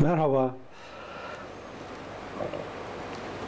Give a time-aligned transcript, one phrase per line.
[0.00, 0.54] Merhaba.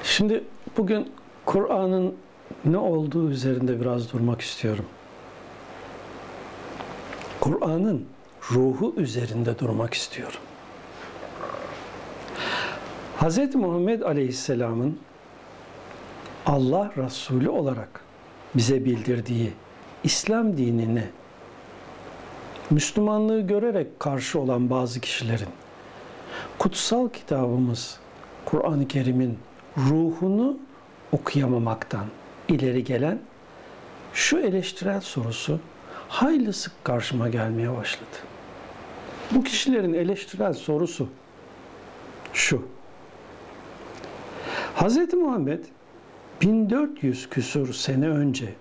[0.02, 0.44] Şimdi
[0.76, 1.12] bugün
[1.46, 2.16] Kur'an'ın
[2.64, 4.84] ne olduğu üzerinde biraz durmak istiyorum.
[7.40, 8.06] Kur'an'ın
[8.52, 10.40] ruhu üzerinde durmak istiyorum.
[13.20, 13.54] Hz.
[13.54, 14.98] Muhammed Aleyhisselam'ın
[16.46, 18.04] Allah Resulü olarak
[18.54, 19.52] bize bildirdiği
[20.04, 21.04] İslam dinini
[22.70, 25.48] Müslümanlığı görerek karşı olan bazı kişilerin
[26.58, 27.98] kutsal kitabımız
[28.44, 29.38] Kur'an-ı Kerim'in
[29.76, 30.58] ruhunu
[31.12, 32.06] okuyamamaktan
[32.48, 33.18] ileri gelen
[34.12, 35.60] şu eleştirel sorusu
[36.08, 38.16] hayli sık karşıma gelmeye başladı.
[39.30, 41.08] Bu kişilerin eleştirel sorusu
[42.32, 42.62] şu.
[44.76, 45.14] Hz.
[45.14, 45.64] Muhammed
[46.42, 48.54] 1400 küsur sene önce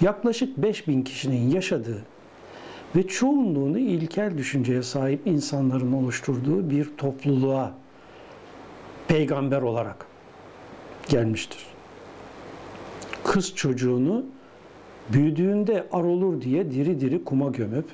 [0.00, 2.04] yaklaşık 5000 kişinin yaşadığı
[2.96, 7.74] ve çoğunluğunu ilkel düşünceye sahip insanların oluşturduğu bir topluluğa
[9.08, 10.06] peygamber olarak
[11.08, 11.66] gelmiştir.
[13.24, 14.26] Kız çocuğunu
[15.12, 17.84] büyüdüğünde ar olur diye diri diri kuma gömüp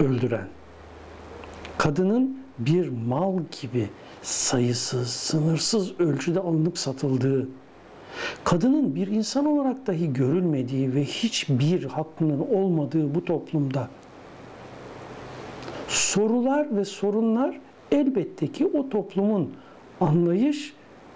[0.00, 0.48] öldüren,
[1.78, 3.88] kadının bir mal gibi
[4.22, 7.48] sayısız, sınırsız ölçüde alınıp satıldığı,
[8.44, 13.88] kadının bir insan olarak dahi görülmediği ve hiçbir hakkının olmadığı bu toplumda
[15.88, 17.60] sorular ve sorunlar
[17.92, 19.52] elbette ki o toplumun
[20.00, 20.74] anlayış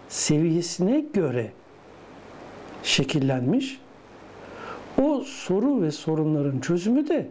[0.09, 1.53] seviyesine göre
[2.83, 3.81] şekillenmiş.
[5.03, 7.29] O soru ve sorunların çözümü de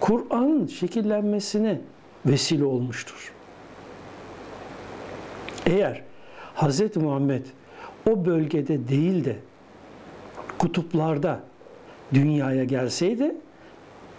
[0.00, 1.80] Kur'an'ın şekillenmesine
[2.26, 3.32] vesile olmuştur.
[5.66, 6.02] Eğer
[6.56, 6.96] Hz.
[6.96, 7.46] Muhammed
[8.10, 9.36] o bölgede değil de
[10.58, 11.40] kutuplarda
[12.14, 13.34] dünyaya gelseydi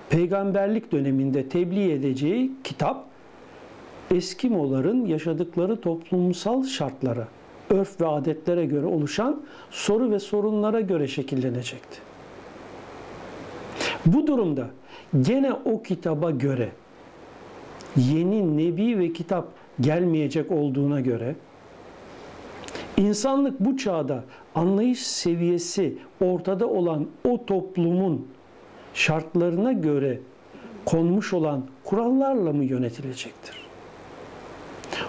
[0.10, 3.10] peygamberlik döneminde tebliğ edeceği kitap
[4.12, 7.28] Eskimoların yaşadıkları toplumsal şartlara,
[7.70, 9.42] örf ve adetlere göre oluşan
[9.72, 12.00] soru ve sorunlara göre şekillenecekti.
[14.06, 14.68] Bu durumda
[15.22, 16.70] gene o kitaba göre
[17.96, 19.48] yeni nebi ve kitap
[19.82, 21.36] gelmeyecek olduğuna göre
[23.00, 24.24] İnsanlık bu çağda
[24.56, 28.28] anlayış seviyesi ortada olan o toplumun
[28.94, 30.20] şartlarına göre
[30.86, 33.56] konmuş olan kurallarla mı yönetilecektir?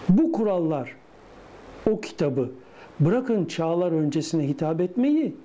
[0.08, 0.96] Bu kurallar
[1.90, 2.50] o kitabı
[3.00, 5.36] bırakın çağlar öncesine hitap etmeyi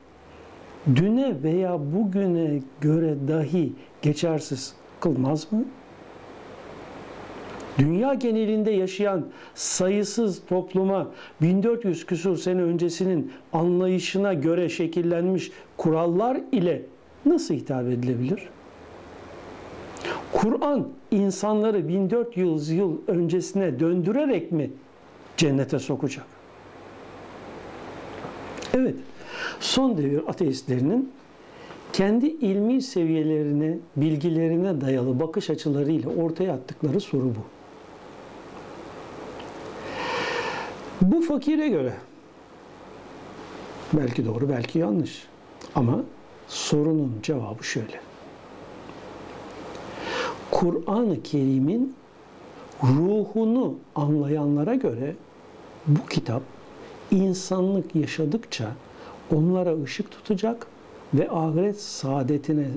[0.96, 5.66] düne veya bugüne göre dahi geçersiz kılmaz mı?
[7.78, 9.26] Dünya genelinde yaşayan
[9.56, 16.82] sayısız topluma 1400 küsur sene öncesinin anlayışına göre şekillenmiş kurallar ile
[17.26, 18.50] nasıl hitap edilebilir?
[20.32, 24.72] Kur'an insanları 1400 yıl öncesine döndürerek mi
[25.38, 26.26] cennete sokacak?
[28.74, 28.96] Evet,
[29.60, 31.12] son devir ateistlerinin
[31.94, 37.56] kendi ilmi seviyelerine, bilgilerine dayalı bakış açılarıyla ortaya attıkları soru bu.
[41.12, 41.94] Bu fakire göre
[43.94, 45.28] belki doğru belki yanlış
[45.76, 46.04] ama
[46.48, 48.00] sorunun cevabı şöyle.
[50.52, 51.96] Kur'an-ı Kerim'in
[52.84, 55.16] ruhunu anlayanlara göre
[55.88, 56.42] bu kitap
[57.12, 58.72] insanlık yaşadıkça
[59.36, 60.68] onlara ışık tutacak
[61.14, 62.68] ve ahiret saadetine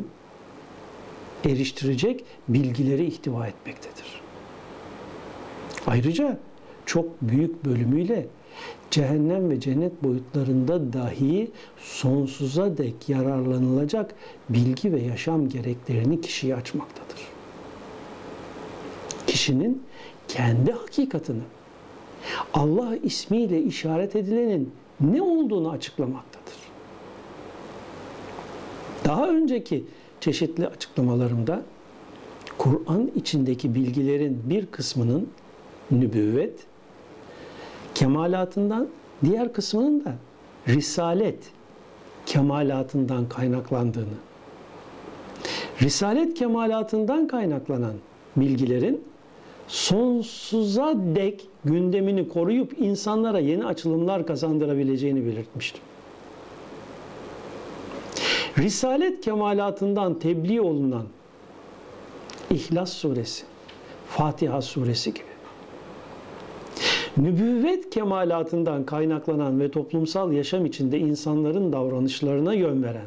[1.44, 4.20] eriştirecek bilgileri ihtiva etmektedir.
[5.86, 6.38] Ayrıca
[6.88, 8.26] çok büyük bölümüyle
[8.90, 14.14] cehennem ve cennet boyutlarında dahi sonsuza dek yararlanılacak
[14.48, 17.28] bilgi ve yaşam gereklerini kişiye açmaktadır.
[19.26, 19.82] Kişinin
[20.28, 21.42] kendi hakikatini
[22.54, 26.58] Allah ismiyle işaret edilenin ne olduğunu açıklamaktadır.
[29.04, 29.84] Daha önceki
[30.20, 31.62] çeşitli açıklamalarımda
[32.58, 35.28] Kur'an içindeki bilgilerin bir kısmının
[35.90, 36.67] nübüvvet,
[37.98, 38.88] kemalatından,
[39.24, 40.14] diğer kısmının da
[40.68, 41.38] risalet
[42.26, 44.18] kemalatından kaynaklandığını,
[45.82, 47.94] risalet kemalatından kaynaklanan
[48.36, 49.04] bilgilerin
[49.68, 55.82] sonsuza dek gündemini koruyup insanlara yeni açılımlar kazandırabileceğini belirtmiştim.
[58.58, 61.06] Risalet kemalatından tebliğ olunan
[62.50, 63.44] İhlas suresi,
[64.08, 65.37] Fatiha suresi gibi
[67.18, 73.06] nübüvvet kemalatından kaynaklanan ve toplumsal yaşam içinde insanların davranışlarına yön veren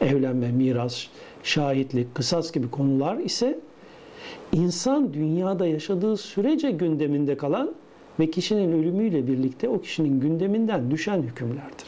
[0.00, 1.06] evlenme, miras,
[1.42, 3.58] şahitlik, kısas gibi konular ise
[4.52, 7.74] insan dünyada yaşadığı sürece gündeminde kalan
[8.20, 11.86] ve kişinin ölümüyle birlikte o kişinin gündeminden düşen hükümlerdir.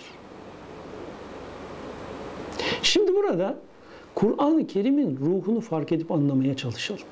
[2.82, 3.58] Şimdi burada
[4.14, 7.02] Kur'an-ı Kerim'in ruhunu fark edip anlamaya çalışalım.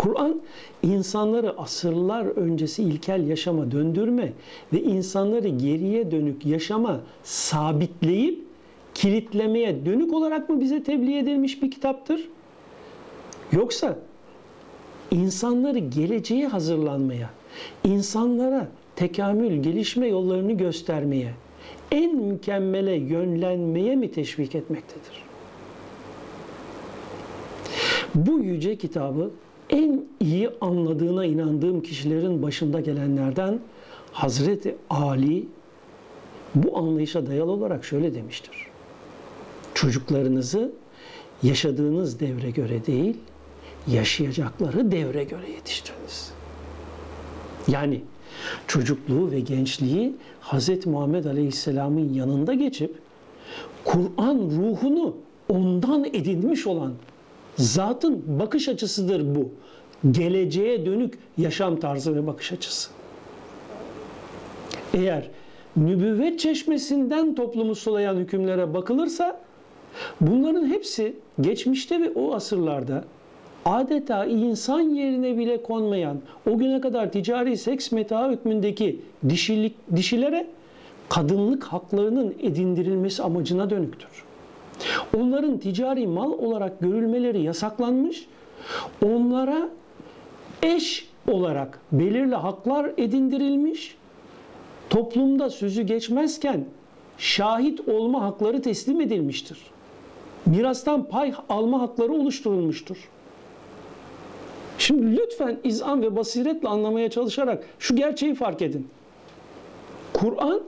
[0.00, 0.40] Kur'an
[0.82, 4.32] insanları asırlar öncesi ilkel yaşama döndürme
[4.72, 8.44] ve insanları geriye dönük yaşama sabitleyip
[8.94, 12.28] kilitlemeye dönük olarak mı bize tebliğ edilmiş bir kitaptır?
[13.52, 13.98] Yoksa
[15.10, 17.30] insanları geleceğe hazırlanmaya,
[17.84, 21.34] insanlara tekamül, gelişme yollarını göstermeye,
[21.90, 25.22] en mükemmele yönlenmeye mi teşvik etmektedir?
[28.14, 29.30] Bu yüce kitabı
[29.70, 33.60] en iyi anladığına inandığım kişilerin başında gelenlerden
[34.12, 35.48] Hazreti Ali
[36.54, 38.66] bu anlayışa dayalı olarak şöyle demiştir.
[39.74, 40.72] Çocuklarınızı
[41.42, 43.16] yaşadığınız devre göre değil,
[43.88, 46.32] yaşayacakları devre göre yetiştiriniz.
[47.68, 48.02] Yani
[48.66, 50.86] çocukluğu ve gençliği Hz.
[50.86, 52.94] Muhammed Aleyhisselam'ın yanında geçip
[53.84, 55.16] Kur'an ruhunu
[55.48, 56.92] ondan edinmiş olan
[57.60, 59.48] zatın bakış açısıdır bu.
[60.10, 62.90] Geleceğe dönük yaşam tarzı ve bakış açısı.
[64.94, 65.28] Eğer
[65.76, 69.40] nübüvvet çeşmesinden toplumu sulayan hükümlere bakılırsa
[70.20, 73.04] bunların hepsi geçmişte ve o asırlarda
[73.64, 76.20] adeta insan yerine bile konmayan
[76.50, 80.46] o güne kadar ticari seks meta hükmündeki dişilik, dişilere
[81.08, 84.29] kadınlık haklarının edindirilmesi amacına dönüktür.
[85.16, 88.26] Onların ticari mal olarak görülmeleri yasaklanmış,
[89.04, 89.68] onlara
[90.62, 93.96] eş olarak belirli haklar edindirilmiş,
[94.90, 96.64] toplumda sözü geçmezken
[97.18, 99.58] şahit olma hakları teslim edilmiştir.
[100.46, 103.08] Mirastan pay alma hakları oluşturulmuştur.
[104.78, 108.88] Şimdi lütfen izan ve basiretle anlamaya çalışarak şu gerçeği fark edin.
[110.12, 110.60] Kur'an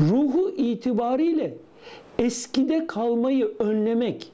[0.00, 1.56] ruhu itibariyle
[2.18, 4.32] eskide kalmayı önlemek,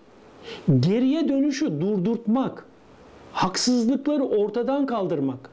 [0.81, 2.67] geriye dönüşü durdurtmak,
[3.33, 5.51] haksızlıkları ortadan kaldırmak,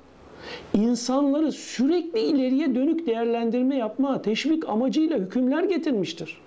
[0.73, 6.37] insanları sürekli ileriye dönük değerlendirme yapma, teşvik amacıyla hükümler getirmiştir.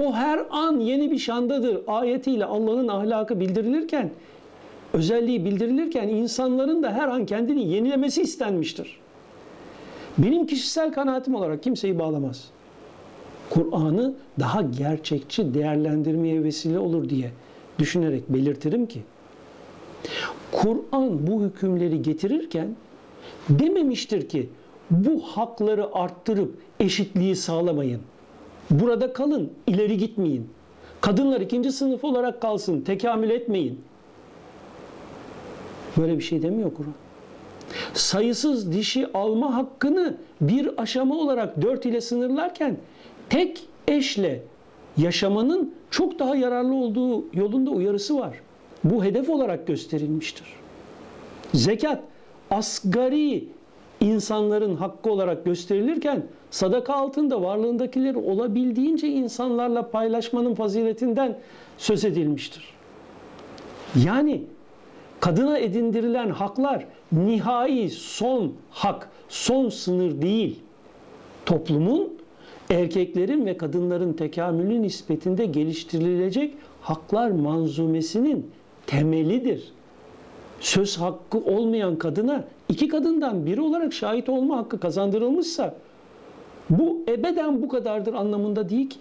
[0.00, 4.10] O her an yeni bir şandadır ayetiyle Allah'ın ahlakı bildirilirken,
[4.92, 8.98] özelliği bildirilirken insanların da her an kendini yenilemesi istenmiştir.
[10.18, 12.50] Benim kişisel kanaatim olarak kimseyi bağlamaz.
[13.54, 17.30] Kur'an'ı daha gerçekçi değerlendirmeye vesile olur diye
[17.78, 19.02] düşünerek belirtirim ki
[20.52, 22.76] Kur'an bu hükümleri getirirken
[23.48, 24.48] dememiştir ki
[24.90, 28.00] bu hakları arttırıp eşitliği sağlamayın.
[28.70, 30.48] Burada kalın, ileri gitmeyin.
[31.00, 33.80] Kadınlar ikinci sınıf olarak kalsın, tekamül etmeyin.
[35.96, 36.94] Böyle bir şey demiyor Kur'an.
[37.94, 42.76] Sayısız dişi alma hakkını bir aşama olarak dört ile sınırlarken
[43.30, 44.42] tek eşle
[44.96, 48.40] yaşamanın çok daha yararlı olduğu yolunda uyarısı var.
[48.84, 50.46] Bu hedef olarak gösterilmiştir.
[51.54, 52.02] Zekat
[52.50, 53.48] asgari
[54.00, 61.38] insanların hakkı olarak gösterilirken sadaka altında varlığındakileri olabildiğince insanlarla paylaşmanın faziletinden
[61.78, 62.74] söz edilmiştir.
[64.04, 64.42] Yani
[65.20, 70.60] kadına edindirilen haklar nihai son hak, son sınır değil.
[71.46, 72.13] Toplumun
[72.74, 78.50] erkeklerin ve kadınların tekamülü nispetinde geliştirilecek haklar manzumesinin
[78.86, 79.72] temelidir.
[80.60, 85.74] Söz hakkı olmayan kadına iki kadından biri olarak şahit olma hakkı kazandırılmışsa
[86.70, 88.98] bu ebeden bu kadardır anlamında değil ki.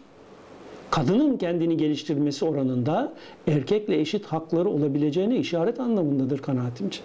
[0.91, 3.13] Kadının kendini geliştirmesi oranında
[3.47, 6.99] erkekle eşit hakları olabileceğine işaret anlamındadır kanaatimce.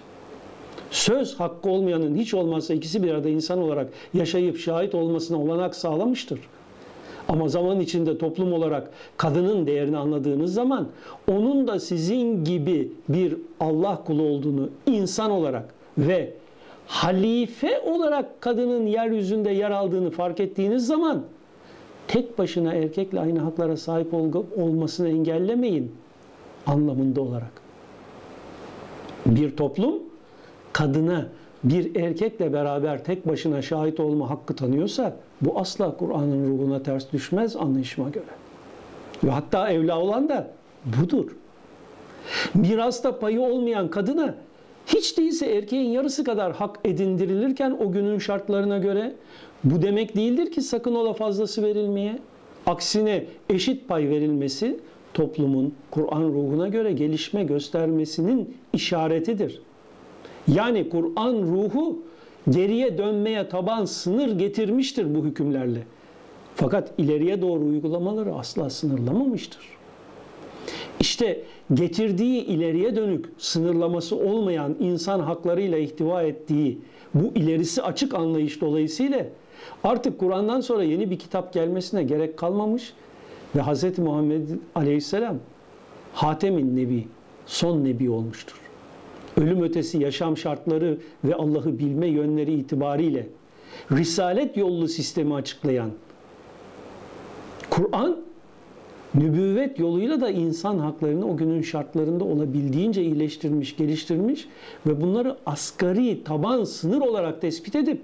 [0.91, 6.39] Söz hakkı olmayanın hiç olmazsa ikisi bir arada insan olarak yaşayıp şahit olmasına olanak sağlamıştır.
[7.29, 10.87] Ama zaman içinde toplum olarak kadının değerini anladığınız zaman
[11.31, 16.33] onun da sizin gibi bir Allah kulu olduğunu insan olarak ve
[16.87, 21.23] halife olarak kadının yeryüzünde yer aldığını fark ettiğiniz zaman
[22.07, 24.13] tek başına erkekle aynı haklara sahip
[24.57, 25.91] olmasını engellemeyin
[26.67, 27.51] anlamında olarak.
[29.25, 29.95] Bir toplum
[30.73, 31.25] kadına
[31.63, 37.55] bir erkekle beraber tek başına şahit olma hakkı tanıyorsa bu asla Kur'an'ın ruhuna ters düşmez
[37.55, 38.25] anlayışıma göre.
[39.23, 40.47] Ve hatta evla olan da
[40.85, 41.31] budur.
[42.53, 44.35] Mirasta payı olmayan kadına
[44.87, 49.13] hiç değilse erkeğin yarısı kadar hak edindirilirken o günün şartlarına göre
[49.63, 52.19] bu demek değildir ki sakın ola fazlası verilmeye.
[52.65, 54.79] Aksine eşit pay verilmesi
[55.13, 59.61] toplumun Kur'an ruhuna göre gelişme göstermesinin işaretidir.
[60.55, 61.99] Yani Kur'an ruhu
[62.49, 65.83] geriye dönmeye taban sınır getirmiştir bu hükümlerle.
[66.55, 69.61] Fakat ileriye doğru uygulamaları asla sınırlamamıştır.
[70.99, 71.41] İşte
[71.73, 76.77] getirdiği ileriye dönük sınırlaması olmayan insan haklarıyla ihtiva ettiği
[77.13, 79.25] bu ilerisi açık anlayış dolayısıyla
[79.83, 82.93] artık Kur'an'dan sonra yeni bir kitap gelmesine gerek kalmamış
[83.55, 83.99] ve Hz.
[83.99, 85.37] Muhammed Aleyhisselam
[86.13, 87.07] Hatemin Nebi,
[87.45, 88.68] son Nebi olmuştur.
[89.39, 93.27] Ölüm ötesi yaşam şartları ve Allah'ı bilme yönleri itibariyle
[93.91, 95.91] Risalet yollu sistemi açıklayan
[97.69, 98.17] Kur'an
[99.15, 104.47] nübüvvet yoluyla da insan haklarını o günün şartlarında olabildiğince iyileştirmiş, geliştirmiş
[104.87, 108.01] ve bunları asgari taban sınır olarak tespit edip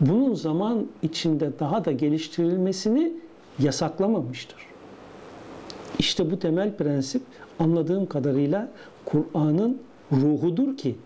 [0.00, 3.12] bunun zaman içinde daha da geliştirilmesini
[3.58, 4.58] yasaklamamıştır.
[5.98, 7.22] İşte bu temel prensip
[7.58, 8.68] anladığım kadarıyla
[9.04, 9.78] Kur'an'ın
[10.12, 10.96] ruhudur ki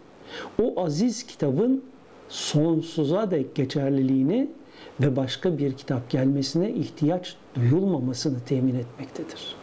[0.62, 1.84] o aziz kitabın
[2.28, 4.48] sonsuza dek geçerliliğini
[5.00, 9.56] ve başka bir kitap gelmesine ihtiyaç duyulmamasını temin etmektedir.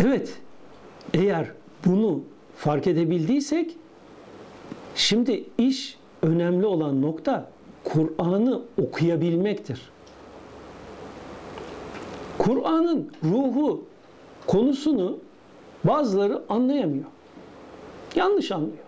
[0.00, 0.38] Evet,
[1.14, 1.46] eğer
[1.86, 2.20] bunu
[2.56, 3.76] fark edebildiysek
[4.94, 7.50] şimdi iş önemli olan nokta
[7.84, 9.80] Kur'an'ı okuyabilmektir.
[12.38, 13.84] Kur'an'ın ruhu
[14.46, 15.18] konusunu
[15.84, 17.04] bazıları anlayamıyor.
[18.16, 18.84] Yanlış anlıyor.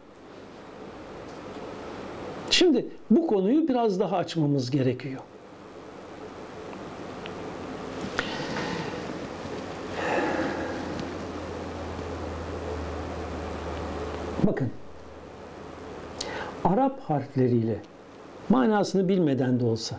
[2.50, 5.20] Şimdi bu konuyu biraz daha açmamız gerekiyor.
[14.46, 14.68] Bakın.
[16.64, 17.80] Arap harfleriyle
[18.48, 19.96] manasını bilmeden de olsa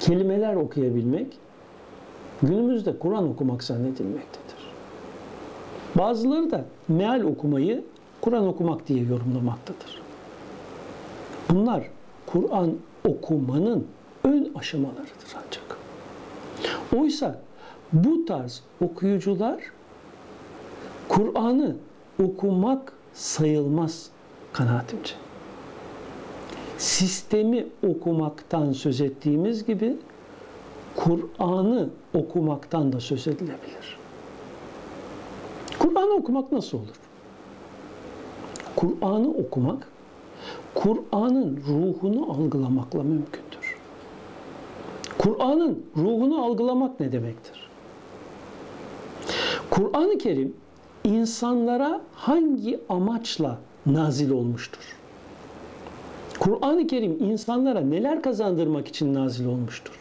[0.00, 1.38] kelimeler okuyabilmek
[2.42, 4.41] günümüzde Kur'an okumak zannedilmektedir.
[5.94, 7.84] Bazıları da meal okumayı
[8.20, 10.02] Kur'an okumak diye yorumlamaktadır.
[11.50, 11.84] Bunlar
[12.26, 12.74] Kur'an
[13.08, 13.86] okumanın
[14.24, 15.78] ön aşamalarıdır ancak.
[16.96, 17.40] Oysa
[17.92, 19.60] bu tarz okuyucular
[21.08, 21.76] Kur'an'ı
[22.24, 24.10] okumak sayılmaz
[24.52, 25.14] kanaatimce.
[26.78, 29.96] Sistemi okumaktan söz ettiğimiz gibi
[30.96, 34.01] Kur'an'ı okumaktan da söz edilebilir.
[35.82, 37.00] Kur'an'ı okumak nasıl olur?
[38.76, 39.88] Kur'an'ı okumak,
[40.74, 43.76] Kur'an'ın ruhunu algılamakla mümkündür.
[45.18, 47.68] Kur'an'ın ruhunu algılamak ne demektir?
[49.70, 50.54] Kur'an-ı Kerim
[51.04, 54.96] insanlara hangi amaçla nazil olmuştur?
[56.40, 59.98] Kur'an-ı Kerim insanlara neler kazandırmak için nazil olmuştur?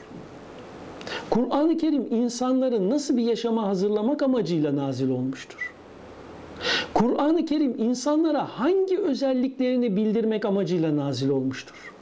[1.29, 5.70] Kur'an-ı Kerim insanları nasıl bir yaşama hazırlamak amacıyla nazil olmuştur?
[6.93, 11.93] Kur'an-ı Kerim insanlara hangi özelliklerini bildirmek amacıyla nazil olmuştur?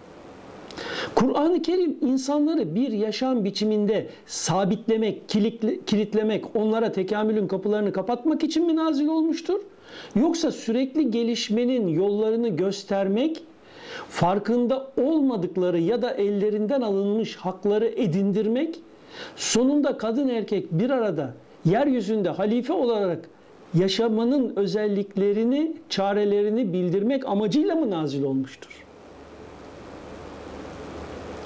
[1.15, 5.29] Kur'an-ı Kerim insanları bir yaşam biçiminde sabitlemek,
[5.86, 9.60] kilitlemek, onlara tekamülün kapılarını kapatmak için mi nazil olmuştur?
[10.15, 13.43] Yoksa sürekli gelişmenin yollarını göstermek,
[14.10, 18.79] farkında olmadıkları ya da ellerinden alınmış hakları edindirmek,
[19.36, 21.34] sonunda kadın erkek bir arada
[21.65, 23.29] yeryüzünde halife olarak
[23.74, 28.86] yaşamanın özelliklerini, çarelerini bildirmek amacıyla mı nazil olmuştur?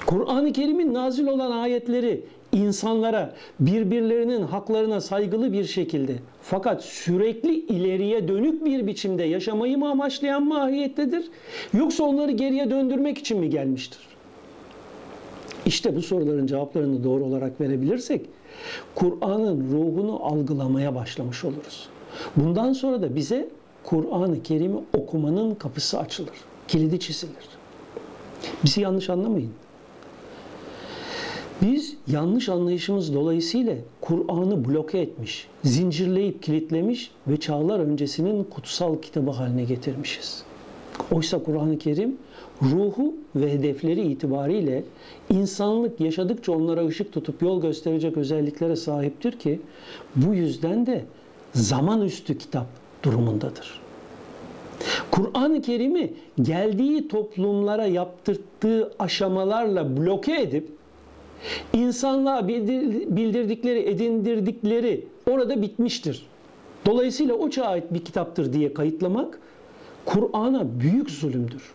[0.06, 8.64] Kur'an-ı Kerim'in nazil olan ayetleri insanlara birbirlerinin haklarına saygılı bir şekilde fakat sürekli ileriye dönük
[8.64, 11.24] bir biçimde yaşamayı mı amaçlayan mahiyettedir?
[11.74, 14.00] Yoksa onları geriye döndürmek için mi gelmiştir?
[15.66, 18.26] İşte bu soruların cevaplarını doğru olarak verebilirsek
[18.94, 21.88] Kur'an'ın ruhunu algılamaya başlamış oluruz.
[22.36, 23.48] Bundan sonra da bize
[23.84, 26.34] Kur'an-ı Kerim'i okumanın kapısı açılır,
[26.68, 27.48] kilidi çizilir.
[28.64, 29.52] Bizi yanlış anlamayın.
[31.62, 39.64] Biz yanlış anlayışımız dolayısıyla Kur'an'ı bloke etmiş, zincirleyip kilitlemiş ve çağlar öncesinin kutsal kitabı haline
[39.64, 40.44] getirmişiz.
[41.12, 42.16] Oysa Kur'an-ı Kerim
[42.62, 44.84] ruhu ve hedefleri itibariyle
[45.30, 49.60] insanlık yaşadıkça onlara ışık tutup yol gösterecek özelliklere sahiptir ki
[50.16, 51.04] bu yüzden de
[51.54, 52.66] zaman üstü kitap
[53.02, 53.80] durumundadır.
[55.10, 60.68] Kur'an-ı Kerim'i geldiği toplumlara yaptırttığı aşamalarla bloke edip
[61.72, 66.26] insanlığa bildirdikleri, edindirdikleri orada bitmiştir.
[66.86, 69.38] Dolayısıyla o çağa ait bir kitaptır diye kayıtlamak
[70.04, 71.72] Kur'an'a büyük zulümdür.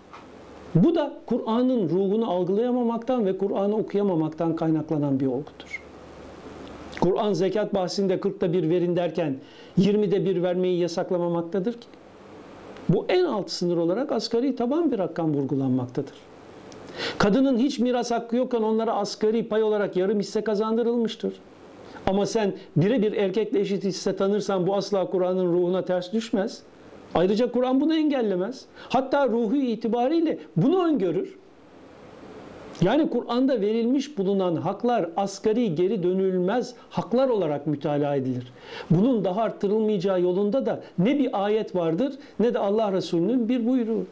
[0.76, 5.89] Bu da Kur'an'ın ruhunu algılayamamaktan ve Kur'an'ı okuyamamaktan kaynaklanan bir olgudur.
[7.02, 9.36] Kur'an zekat bahsinde 40'ta bir verin derken
[9.80, 11.88] 20'de bir vermeyi yasaklamamaktadır ki.
[12.90, 16.14] Bu en alt sınır olarak asgari taban bir rakam vurgulanmaktadır.
[17.18, 21.34] Kadının hiç miras hakkı yokken onlara asgari pay olarak yarım hisse kazandırılmıştır.
[22.08, 26.62] Ama sen birebir erkekle eşit hisse tanırsan bu asla Kur'an'ın ruhuna ters düşmez.
[27.16, 28.66] Ayrıca Kur'an bunu engellemez.
[28.90, 31.39] Hatta ruhu itibariyle bunu öngörür.
[32.82, 38.54] Yani Kur'an'da verilmiş bulunan haklar asgari geri dönülmez haklar olarak mütalaa edilir.
[38.90, 44.06] Bunun daha arttırılmayacağı yolunda da ne bir ayet vardır ne de Allah Resulü'nün bir buyruğu.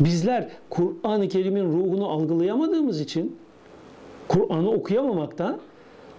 [0.00, 3.36] Bizler Kur'an-ı Kerim'in ruhunu algılayamadığımız için
[4.28, 5.58] Kur'an'ı okuyamamakta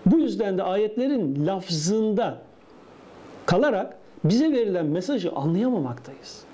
[0.05, 2.37] bu yüzden de ayetlerin lafzında
[3.45, 6.50] kalarak bize verilen mesajı anlayamamaktayız.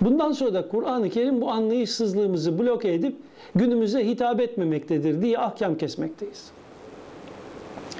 [0.00, 3.16] Bundan sonra da Kur'an-ı Kerim bu anlayışsızlığımızı bloke edip
[3.54, 6.50] günümüze hitap etmemektedir diye ahkam kesmekteyiz.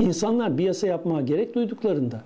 [0.00, 2.22] İnsanlar bir yasa yapmaya gerek duyduklarında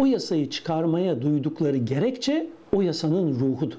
[0.00, 3.78] o yasayı çıkarmaya duydukları gerekçe o yasanın ruhudur.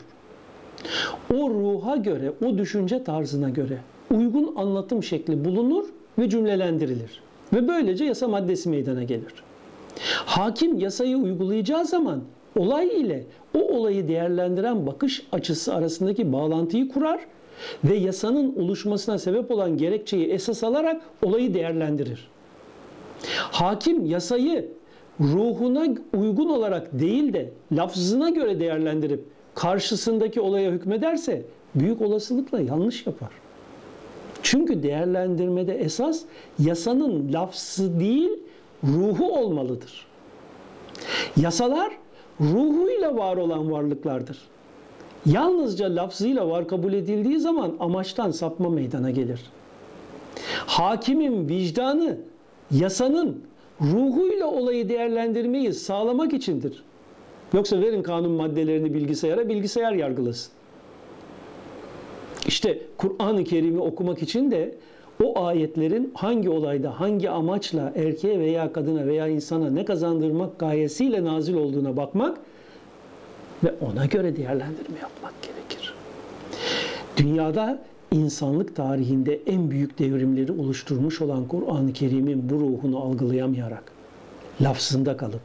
[1.33, 3.77] O ruha göre, o düşünce tarzına göre
[4.11, 5.85] uygun anlatım şekli bulunur
[6.19, 7.21] ve cümlelendirilir.
[7.53, 9.33] Ve böylece yasa maddesi meydana gelir.
[10.25, 12.21] Hakim yasayı uygulayacağı zaman
[12.58, 13.24] olay ile
[13.58, 17.20] o olayı değerlendiren bakış açısı arasındaki bağlantıyı kurar
[17.84, 22.27] ve yasanın oluşmasına sebep olan gerekçeyi esas alarak olayı değerlendirir.
[23.38, 24.72] Hakim yasayı
[25.20, 25.86] ruhuna
[26.18, 29.24] uygun olarak değil de lafzına göre değerlendirip
[29.56, 31.41] karşısındaki olaya hükmederse
[31.75, 33.29] büyük olasılıkla yanlış yapar.
[34.44, 36.22] Çünkü değerlendirmede esas
[36.60, 38.32] yasanın lafzı değil
[38.84, 40.06] ruhu olmalıdır.
[41.38, 41.91] Yasalar
[42.41, 44.38] ruhuyla var olan varlıklardır.
[45.25, 49.41] Yalnızca lafzıyla var kabul edildiği zaman amaçtan sapma meydana gelir.
[50.65, 52.17] Hakimin vicdanı
[52.72, 53.43] yasanın
[53.81, 56.84] ruhuyla olayı değerlendirmeyi sağlamak içindir.
[57.53, 60.51] Yoksa verin kanun maddelerini bilgisayara, bilgisayar yargılasın.
[62.47, 64.75] İşte Kur'an-ı Kerim'i okumak için de
[65.23, 71.53] o ayetlerin hangi olayda, hangi amaçla erkeğe veya kadına veya insana ne kazandırmak gayesiyle nazil
[71.53, 72.38] olduğuna bakmak
[73.63, 75.93] ve ona göre değerlendirme yapmak gerekir.
[77.17, 83.91] Dünyada insanlık tarihinde en büyük devrimleri oluşturmuş olan Kur'an-ı Kerim'in bu ruhunu algılayamayarak,
[84.62, 85.41] lafzında kalıp,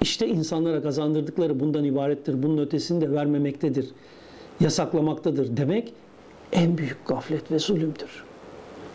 [0.00, 3.88] işte insanlara kazandırdıkları bundan ibarettir, bunun ötesini de vermemektedir,
[4.60, 5.92] yasaklamaktadır demek
[6.52, 8.27] en büyük gaflet ve zulümdür.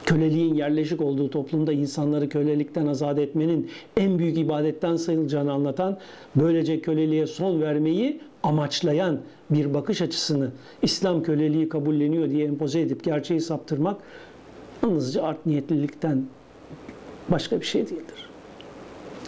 [0.06, 5.98] Köleliğin yerleşik olduğu toplumda insanları kölelikten azat etmenin en büyük ibadetten sayılacağını anlatan,
[6.36, 13.42] böylece köleliğe son vermeyi amaçlayan bir bakış açısını İslam köleliği kabulleniyor diye empoze edip gerçeği
[13.42, 14.02] saptırmak
[14.84, 16.24] yalnızca art niyetlilikten
[17.30, 18.30] başka bir şey değildir.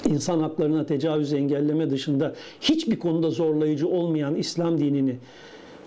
[0.10, 5.18] İnsan haklarına tecavüz engelleme dışında hiçbir konuda zorlayıcı olmayan İslam dinini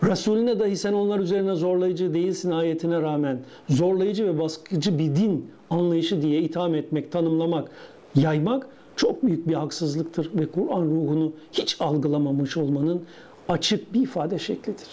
[0.03, 6.23] Resulüne dahi sen onlar üzerine zorlayıcı değilsin ayetine rağmen zorlayıcı ve baskıcı bir din anlayışı
[6.23, 7.71] diye itham etmek, tanımlamak,
[8.15, 13.03] yaymak çok büyük bir haksızlıktır ve Kur'an ruhunu hiç algılamamış olmanın
[13.49, 14.89] açık bir ifade şeklidir.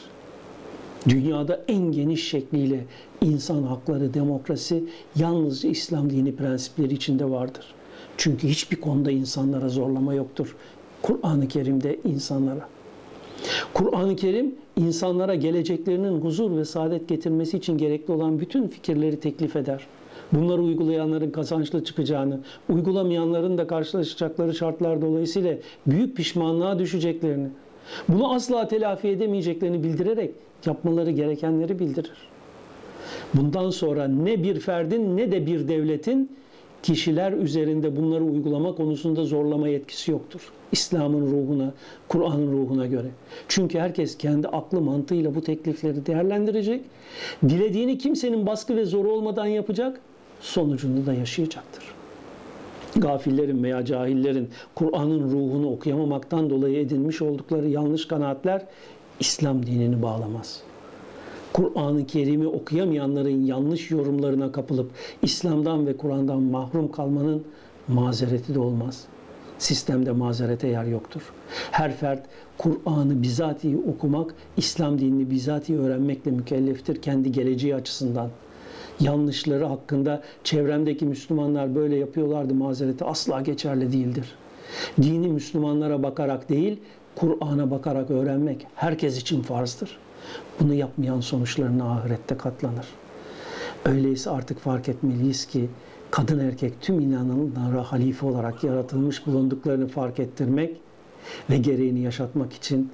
[1.09, 2.85] Dünyada en geniş şekliyle
[3.21, 4.83] insan hakları, demokrasi
[5.15, 7.65] yalnızca İslam dini prensipleri içinde vardır.
[8.17, 10.55] Çünkü hiçbir konuda insanlara zorlama yoktur.
[11.01, 12.67] Kur'an-ı Kerim'de insanlara.
[13.73, 19.87] Kur'an-ı Kerim insanlara geleceklerinin huzur ve saadet getirmesi için gerekli olan bütün fikirleri teklif eder.
[20.31, 22.39] Bunları uygulayanların kazançlı çıkacağını,
[22.69, 25.55] uygulamayanların da karşılaşacakları şartlar dolayısıyla
[25.87, 27.47] büyük pişmanlığa düşeceklerini,
[28.09, 30.31] bunu asla telafi edemeyeceklerini bildirerek
[30.65, 32.11] yapmaları gerekenleri bildirir.
[33.33, 36.37] Bundan sonra ne bir ferdin ne de bir devletin
[36.85, 40.51] kişiler üzerinde bunları uygulama konusunda zorlama yetkisi yoktur.
[40.71, 41.73] İslam'ın ruhuna,
[42.07, 43.07] Kur'an'ın ruhuna göre.
[43.47, 46.81] Çünkü herkes kendi aklı mantığıyla bu teklifleri değerlendirecek.
[47.49, 49.99] Dilediğini kimsenin baskı ve zoru olmadan yapacak.
[50.41, 51.83] Sonucunu da yaşayacaktır.
[52.95, 58.65] Gafillerin veya cahillerin Kur'an'ın ruhunu okuyamamaktan dolayı edinmiş oldukları yanlış kanaatler
[59.19, 60.61] İslam dinini bağlamaz.
[61.55, 64.91] Kur'an-ı Kerim'i okuyamayanların yanlış yorumlarına kapılıp
[65.21, 67.43] İslam'dan ve Kur'an'dan mahrum kalmanın
[67.87, 69.03] mazereti de olmaz.
[69.59, 71.21] Sistemde mazerete yer yoktur.
[71.71, 72.25] Her fert
[72.57, 78.29] Kur'an'ı bizatihi okumak, İslam dinini bizatihi öğrenmekle mükelleftir kendi geleceği açısından.
[78.99, 84.35] Yanlışları hakkında çevremdeki Müslümanlar böyle yapıyorlardı mazereti asla geçerli değildir.
[85.01, 86.79] Dini Müslümanlara bakarak değil,
[87.15, 90.04] Kur'an'a bakarak öğrenmek herkes için farzdır.
[90.59, 92.87] Bunu yapmayan sonuçlarına ahirette katlanır.
[93.85, 95.69] Öyleyse artık fark etmeliyiz ki
[96.11, 100.77] kadın erkek tüm inananlara halife olarak yaratılmış bulunduklarını fark ettirmek
[101.49, 102.91] ve gereğini yaşatmak için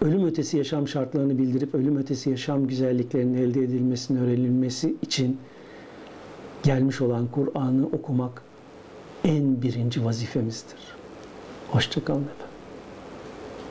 [0.00, 5.38] ölüm ötesi yaşam şartlarını bildirip ölüm ötesi yaşam güzelliklerinin elde edilmesinin öğrenilmesi için
[6.62, 8.42] gelmiş olan Kur'an'ı okumak
[9.24, 10.78] en birinci vazifemizdir.
[11.70, 12.49] Hoşçakalın efendim.